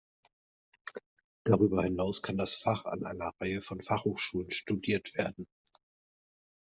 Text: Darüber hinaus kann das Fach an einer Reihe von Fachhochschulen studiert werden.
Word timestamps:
Darüber 1.43 1.83
hinaus 1.83 2.23
kann 2.23 2.35
das 2.35 2.55
Fach 2.55 2.85
an 2.85 3.05
einer 3.05 3.33
Reihe 3.39 3.61
von 3.61 3.81
Fachhochschulen 3.81 4.49
studiert 4.49 5.15
werden. 5.15 5.45